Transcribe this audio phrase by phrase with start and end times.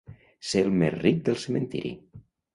[0.51, 1.95] Ser el més ric del cementiri.